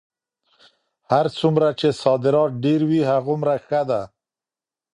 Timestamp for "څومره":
1.39-1.67